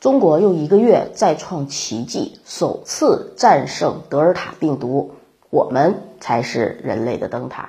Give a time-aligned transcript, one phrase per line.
[0.00, 5.10] 中国又一个月再创奇迹，首次战胜德尔塔病毒，
[5.50, 7.68] 我们才是人类的灯塔。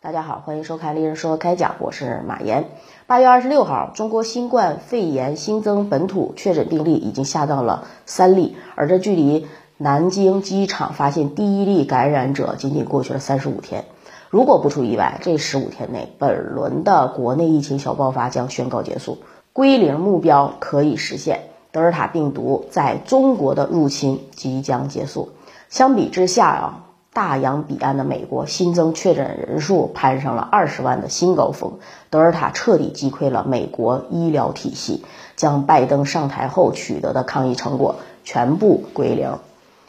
[0.00, 2.68] 大家好，欢迎收看《丽人说开讲》，我是马岩。
[3.08, 13.86] 八月二十六号，中国新冠肺炎新增本土确诊病例已经下到了三例，而这距离南京机场发现第一例感染者仅仅过去了三十五天。
[14.30, 19.18] 如果不出意外，这十五天内，本轮的国内疫情小爆发将宣告结束，
[19.52, 25.30] 归零目标可以实现，德尔塔病毒在中国的入侵即将结束。
[25.68, 39.40] 相比之下啊，大洋彼岸的美国新增确诊人数攀上了二十万的新高峰，德尔塔彻底击溃了美国医疗体系，将拜登上台后取得的抗疫成果全部归零。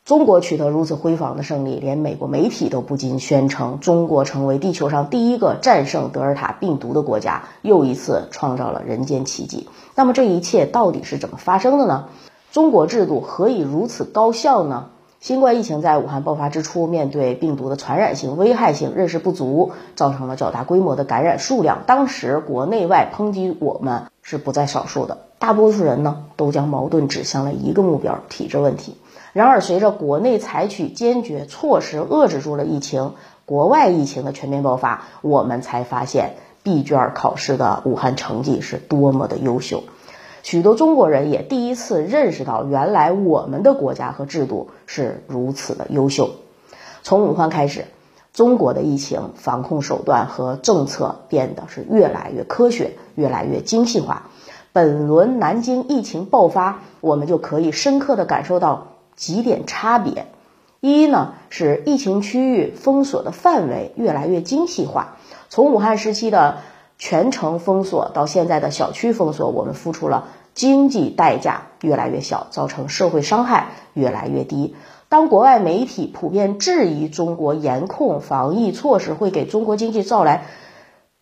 [0.03, 9.69] 中国取得如此辉煌的胜利，连美国媒体都不禁宣称，中国成为地球上第一个战胜德尔塔病毒的国家，又一次创造了人间奇迹。
[9.95, 12.05] 那么这一切到底是怎么发生的呢？
[12.51, 14.87] 中国制度何以如此高效呢？
[15.19, 21.83] 新冠疫情在武汉爆发之初，面对病毒的传染性、危害性认识不足，造成了较大规模的感染数量。
[21.85, 28.97] 当时国内外抨击我们是不在少数的，大多数人呢都将矛盾指向了一个目标——体制问题。
[29.33, 33.13] 然而，随着国内采取坚决措施遏制住了疫情，
[33.45, 39.83] 国外疫情的全面爆发，我们才发现闭卷考试的武汉成绩是多么的优秀。
[40.43, 46.31] 许多中国人也第一次认识到，原来我们的国家和制度是如此的优秀。
[47.01, 47.85] 从武汉开始，
[48.33, 54.29] 中国的疫情防控手段和政策变得是越来越科学，越来越精细化。
[54.73, 58.87] 本轮南京疫情爆发，我们就可以深刻的感受到。
[59.15, 60.27] 几点差别，
[60.79, 65.17] 一呢是疫情区域封锁的范围越来越精细化。
[65.49, 66.57] 从武汉时期的
[66.97, 74.75] 全城封锁到现在的小区封锁，我们付出了经济代价越来越小，造成社会伤害越来越低。
[75.09, 80.45] 当国外媒体普遍质疑中国严控防疫措施会给中国经济造来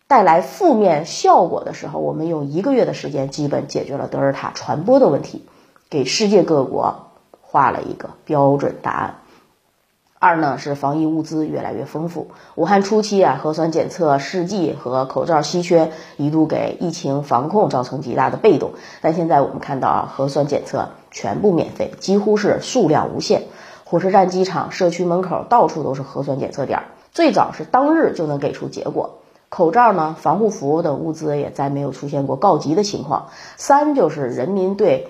[0.07, 5.43] 带来负面效果的时候，我们用一个月的时间基本解决了德尔塔传播的问题，
[5.89, 7.08] 给世界各国。
[7.51, 9.15] 画了一个标准答案。
[10.21, 12.27] 二呢是防疫物资越来越丰富。
[12.55, 18.73] 武汉初期啊，核酸检测试剂和口罩稀缺，一度给疫情防控造成极大的被动。
[19.01, 23.43] 但现在我们看到啊，核酸检测全部免费，几乎是数量无限。
[23.85, 26.83] 火车站、机场、社区门口到处都是核酸检测点，
[27.13, 29.19] 最早是当日就能给出结果。
[29.47, 33.29] 口罩呢，防护服等物资也再没有出现过告急的情况。
[33.55, 35.07] 三就是人民对。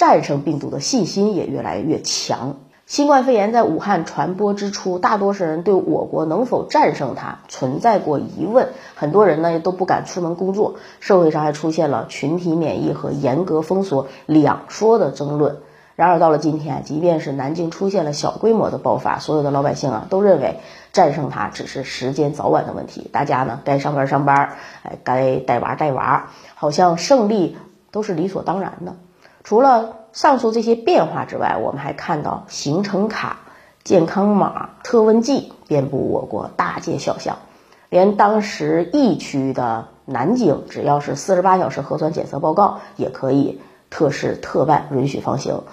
[0.00, 2.56] 战胜病毒的信心也越来越强。
[2.86, 15.58] 新冠肺炎在武汉传播之初，大多数人对我国能否战胜它存在过疑问，很多人呢也都不敢出门工作，社会上还出现了群体免疫和严格封锁两说的争论。
[15.96, 20.60] 然而到了今天，即便是南京出现了小规模的爆发，所有的老百姓啊都认为
[20.94, 23.10] 战胜它只是时间早晚的问题。
[23.12, 27.58] 大家呢该上班上班，哎，该带娃带娃，好像胜利
[27.90, 28.96] 都是理所当然的。
[29.50, 33.40] 除了上述这些变化之外，我们还看到行程卡、
[33.82, 37.36] 健康码、特温计遍布我国大街小巷，
[37.88, 45.64] 连当时疫区的南京，只要是四十八小时核酸检测报告，也可以特事特办，允许放行。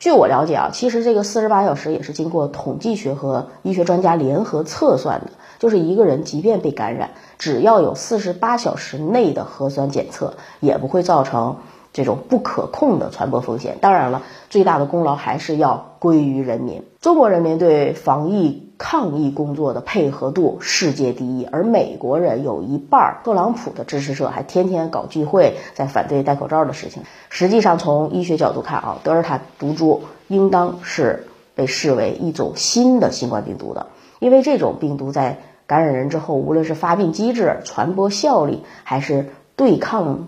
[0.00, 11.58] 据我了解啊，其实这个四十八小时也是经过统计学和医学专家联合测算的，就是一个人即便被感染，只要有四十八小时内的核酸检测，也不会造成。
[11.94, 16.82] 这种不可控的传播风险，当然了，最大的功劳还是要归于人民。
[17.00, 27.04] 中国人民对防疫抗疫工作的配合度世界第一，而美国人有一半儿特朗普的支持者还天天搞聚会，在反对戴口罩的事情。
[27.28, 33.86] 实际上，从医学角度看啊，德尔塔毒株应当是被视为一种新的新冠病毒的，
[34.18, 35.38] 因为这种病毒在
[35.68, 40.26] 感染人之后，无论是发病机制、传播效率，还是对抗。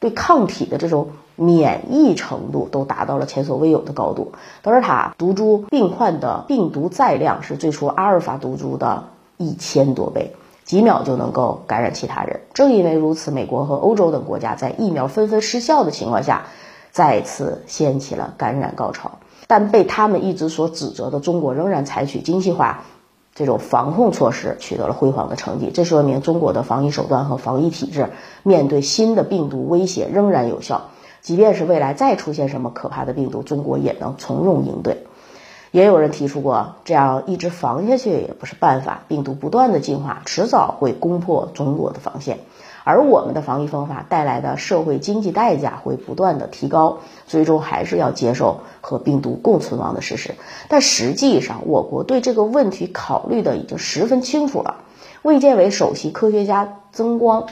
[0.00, 4.32] 对抗体的这种免疫程度都达到了前所未有的高度。
[4.62, 9.04] 德尔塔毒株病患的病毒载量是最初阿尔法毒株的
[9.36, 10.34] 一千多倍，
[10.64, 12.40] 几秒就能够感染其他人。
[12.54, 16.46] 正因为如此，美国和欧洲等国家在疫苗纷纷失效的情况下，
[16.90, 19.18] 再次掀起了感染高潮。
[19.46, 22.84] 但被他们一直所指责的中国，仍然采取精细化。
[23.38, 28.10] 这种防控措施取得了辉煌的成绩，这说明中国的防疫手段和防疫体制
[28.42, 30.90] 面对新的病毒威胁仍然有效。
[31.20, 35.06] 即便是未来再出现什么可怕的病毒，中国也能从容应对。
[35.70, 42.40] 也有人提出过，这样一直防下去也不是办法，病毒不断的进化，迟早会攻破中国的防线，
[42.88, 50.36] 而我们的防疫方法带来的社会经济代价会不断的提高，最终还是要接受和病毒共存亡的事实。
[50.68, 54.76] 但实际上，我国对这个问题考虑的已经十分清楚了。
[55.20, 57.48] 卫健委首席科学家曾光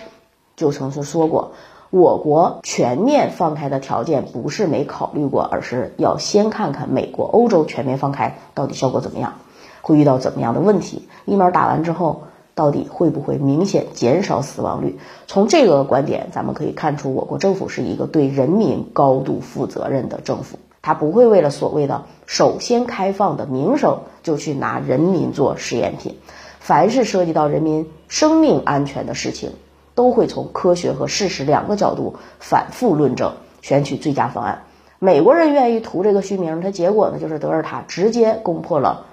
[0.56, 1.52] 就曾经说过。
[1.90, 9.34] 我国全面放开的条件不是没考虑过，而是要先看看美国、欧洲全面放开到底效果怎么样，
[9.82, 11.08] 会遇到怎么样的问题。
[11.26, 12.22] 疫苗打完之后，
[12.56, 14.98] 到底会不会明显减少死亡率？
[15.28, 26.16] 从这个观点，咱们可以看出，我国政府是一个对人民高度负责任的政府，他不会为了所谓的首先开放的名声，就去拿人民做试验品。
[26.58, 29.52] 凡是涉及到人民生命安全的事情。
[29.96, 33.32] 都会从科学和事实两个角度反复论证，
[33.62, 34.64] 选取最佳方案。
[34.98, 39.06] 美国人愿意图这个虚名，它结果呢就是德尔塔直接攻破了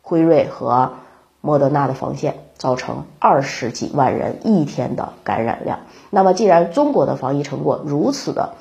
[0.00, 0.92] 辉瑞和
[1.40, 5.80] 莫德纳的防线，造成二十几万人一天的感染量。
[6.10, 8.54] 那么，既然中国的防疫成果如此的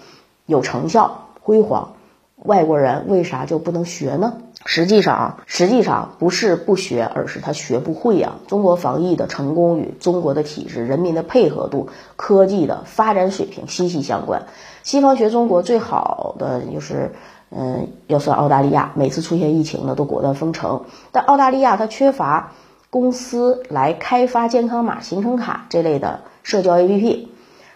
[0.46, 1.94] 有成效、辉煌，
[2.36, 4.34] 外国人为啥就不能学呢？
[4.66, 8.34] 实际上啊，实际上不是不学，而是他学不会呀。
[8.48, 14.48] 中国防疫的成功与中国的体制、人民的配合度、科技的发展水平息息相关。
[14.84, 17.14] 西方学中国最好的就是，
[17.52, 20.84] 嗯，要算澳大利亚，每次出现疫情呢都果断封城。
[21.12, 22.52] 但澳大利亚它缺乏
[22.89, 27.27] 公司来开发健康码、行程卡这类的社交 APP。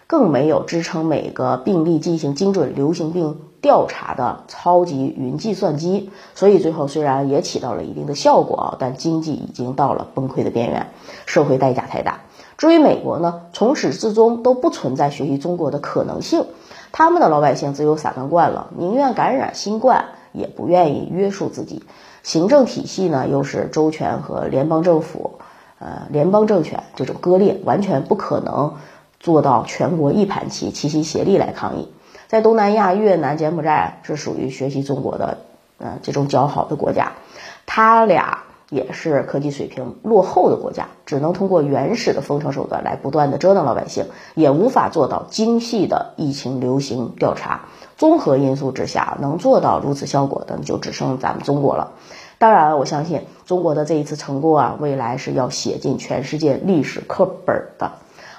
[0.06, 10.88] 更没有支撑每个病例进行精准流行病调查的超级云计算机，所以最后虽然也起到了一定的效果啊，但经济已经到了崩溃的边缘，
[11.24, 12.20] 社会代价太大。
[12.58, 16.44] 至于美国呢，从始至终都不存在学习中国的可能性，
[16.92, 21.82] 他们的老百姓自由散漫惯了，宁愿感染新冠也不愿意约束自己，
[22.24, 25.38] 行政体系呢又是州权和联邦政府，
[25.78, 28.74] 呃，联邦政权这种割裂，完全不可能。
[29.20, 31.88] 做到全国一盘棋，齐心协力来抗疫。
[32.28, 35.38] 在东南亚，越南、柬埔寨是属于学习中国的，
[35.78, 37.12] 呃，这种较好的国家。
[37.64, 38.42] 他俩
[38.74, 47.60] 也是科技水平落后的国家，只能通过原始的封城手段来不断的折腾老百姓，也无法做到精细的疫情流行调查。
[47.96, 51.92] 综合因素之下，能做到如此效果的，就只剩咱们中国了。
[52.38, 57.92] 当然，我相信中国的这一次成功啊，未来是要写进全世界历史课本的。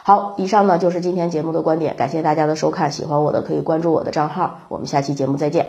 [0.03, 5.63] 好，以上呢就是今天节目的观点，感谢大家的收看，喜欢我的可以关注我的账号，我们下期节目再见。